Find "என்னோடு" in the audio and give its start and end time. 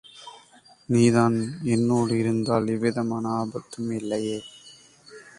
1.65-2.13